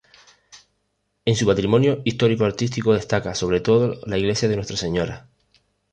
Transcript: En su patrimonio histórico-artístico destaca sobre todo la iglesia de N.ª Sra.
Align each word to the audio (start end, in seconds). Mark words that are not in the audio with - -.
En 1.25 1.35
su 1.35 1.45
patrimonio 1.45 2.01
histórico-artístico 2.05 2.91
destaca 2.91 3.35
sobre 3.35 3.59
todo 3.61 3.99
la 4.07 4.17
iglesia 4.17 4.47
de 4.49 4.55
N.ª 4.55 4.65
Sra. 4.75 5.29